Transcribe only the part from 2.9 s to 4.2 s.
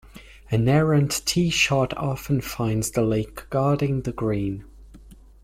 lake guarding the